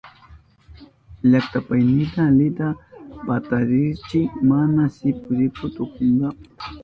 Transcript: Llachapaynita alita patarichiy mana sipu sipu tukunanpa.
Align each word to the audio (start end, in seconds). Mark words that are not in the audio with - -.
Llachapaynita 1.29 2.21
alita 2.29 2.67
patarichiy 3.25 4.25
mana 4.49 4.83
sipu 4.95 5.29
sipu 5.37 5.65
tukunanpa. 5.75 6.33